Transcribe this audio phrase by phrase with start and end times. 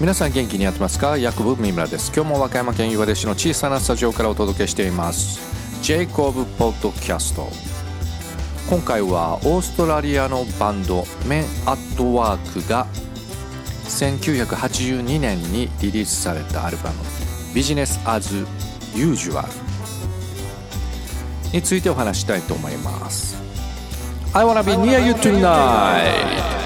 [0.00, 1.18] 皆さん元気にやってますか？
[1.18, 2.10] ヤクブ三村です。
[2.16, 5.38] 今日も和歌山県岩出市の小さなスタジオからお届けしています。
[5.82, 7.46] ジェイコブポッドキャスト
[8.70, 12.86] 今回はオーストラリアのバンドメン・アットワークが
[13.84, 16.96] 1982年にリリースされたアルバム
[17.54, 18.46] ビジネス・アズ・
[18.94, 19.48] ユージュアル
[21.52, 23.36] についてお話したいと思います。
[24.32, 26.59] I wanna be near you tonight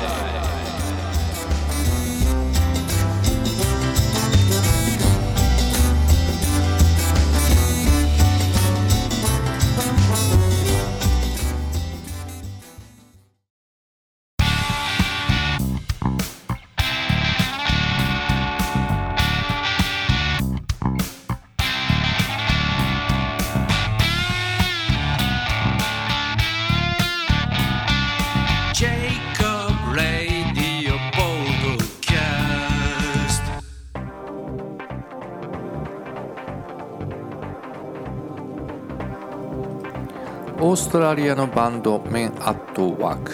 [40.67, 43.33] オーストラリアのバンドメン・アット・ワーク。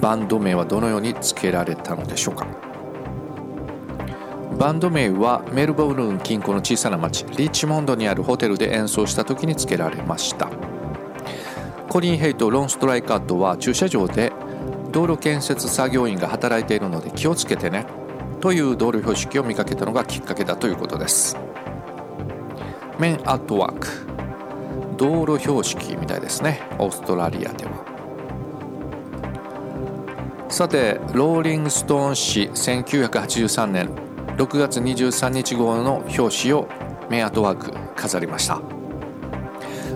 [0.00, 2.44] バンド名はどのように付けられたのでしょうか？
[4.58, 10.50] バンド名はメルボルン近郊の小さな町リッチモンドにあるホテルで演奏した時に付けられました。
[11.88, 14.32] コリン・ヘイとロン・ストライカットは駐車場で
[14.90, 17.86] 道路建設作業員が働いているので気をつけてね
[18.40, 21.36] という道路標識を見かけたのがきっかけだということです。
[22.98, 24.13] メン・アット・ワーク。
[24.96, 26.60] 道路標識みたいですね。
[26.78, 27.84] オーストラリアでは。
[30.48, 33.88] さてローリング・ストーン誌1983年
[34.36, 36.68] 6月23日号の表紙を
[37.10, 38.60] メアトワーク飾りました。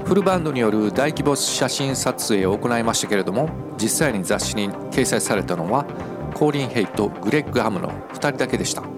[0.04, 5.84] フルバンドによる大規模写真撮影を行いましたけれども実際に雑誌に掲載されたのは
[6.34, 8.97] コーリン・ヘイとグレッグ・ハムの2人だけでした。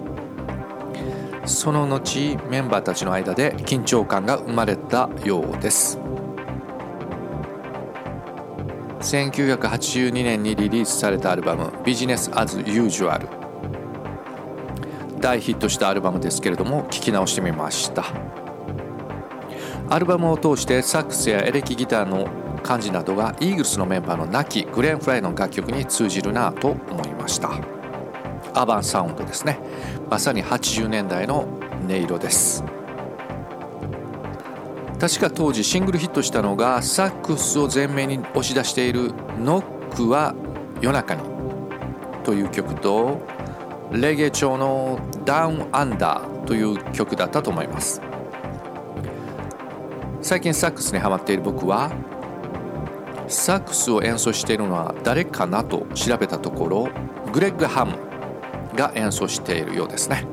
[1.50, 5.98] その後メンバーたちの間で緊張感が生まれたようです。
[9.00, 13.28] 1982年にリリースされたアルバム「ビジネス・アズ・ユージュアル」
[15.20, 18.04] 大ヒットしたアルバムですけれども聴き直してみました。
[19.88, 22.28] アルバムを通してサックスやエレキギターの
[22.62, 27.79] 感じなどがイーグルスのメンバーの亡きグレン・フライの楽曲に通じるなと思いました。
[28.54, 29.58] アバンサウンドですね。
[30.08, 31.46] まさに80年代の
[31.82, 32.64] 音色です。
[35.00, 39.12] 確か当時シングルヒットしたのがサックスを前面に押し出している
[39.42, 40.34] 「ノックは
[40.82, 41.22] 夜中に」
[42.22, 43.18] という曲と
[43.92, 48.02] レゲエ調の「ダウンアンダー」という曲だったと思います。
[50.20, 51.90] 最近サックスにハマっている僕は
[53.26, 56.88] サックスを演奏しているのは誰かなと調べたところ
[57.32, 58.09] グレッグ・ハム
[58.74, 60.26] が演奏しているようですね。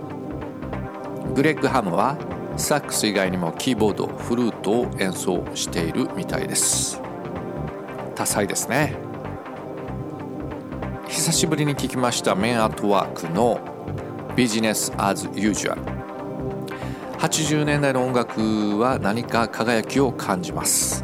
[1.35, 2.17] グレッグ・ハムは
[2.57, 7.01] サックス以外にもキーボードフルートを演奏しているみたいです。
[8.15, 8.95] 多彩ですね。
[11.07, 13.59] 久しぶりに聞きましたメンアートワークの
[14.35, 15.81] ビジネス・アズ・ユージュアル
[17.19, 21.03] 80年代の音楽は何か輝きを感じます。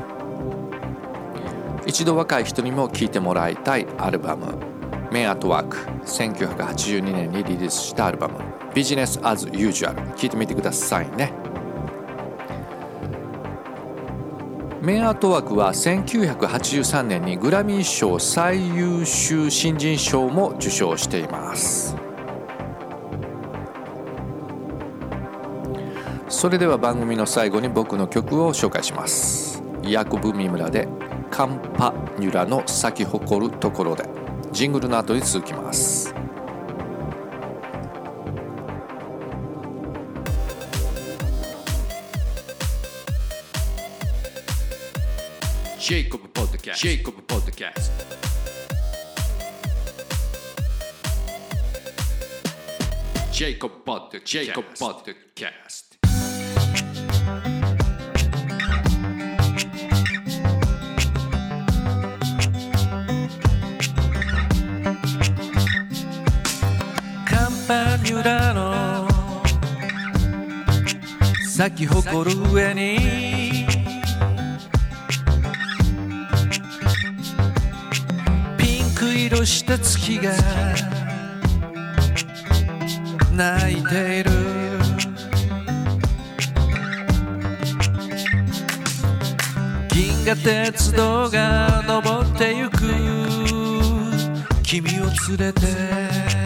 [1.85, 4.72] 一度若い人にも聴いてもらいたいアルバム。
[5.13, 8.39] メンアットワーク1982年にリリースしたアルバム。
[8.73, 11.31] ビジネス as usual 聞いてみてくださいね。
[14.81, 21.95] メンアートワークは1983年にグラミー賞最優秀新人賞も受賞しています。
[26.27, 29.61] それでは番組の最後に僕の曲を紹介します。
[29.83, 30.87] ヤコブ・ミムラで
[31.29, 34.22] カンパニュラの咲き誇るところで。
[34.53, 36.13] ジングルの後に続きます。
[45.79, 48.05] ジェイコブポッドキャストジェイコブポッドキャスト
[53.33, 55.92] ジェイコブポッドジェイコブポッドキャスト
[71.55, 73.67] 咲き誇る上に。
[78.57, 80.31] ピンク色した月が
[83.31, 84.31] 泣いている。
[89.93, 92.79] 銀河鉄道が登ってゆく。
[94.63, 95.03] 君を
[95.37, 96.42] 連れて。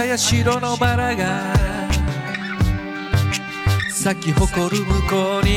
[0.00, 1.54] 赤や白のバラが
[3.90, 5.50] 咲き誇る向こうに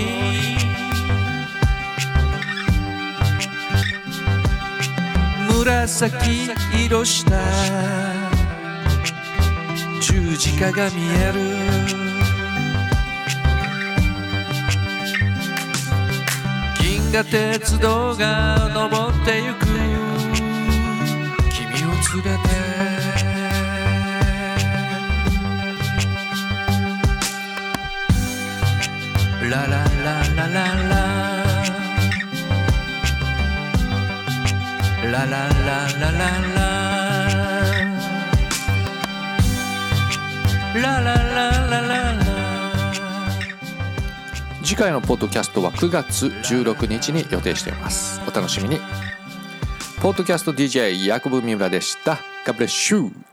[5.47, 6.49] 紫
[6.85, 7.39] 色した
[10.01, 11.39] 十字架が見える
[16.81, 19.72] 銀河鉄道が登ってゆく
[29.53, 31.37] ララララララ
[35.03, 36.21] ラララララ
[40.73, 42.23] ララララララ
[44.63, 48.79] 次回のポッドキャストは9月16日に予定していますお楽しみに
[50.01, 53.32] ポッドキャスト DJ ヤコブ三村でした God bless you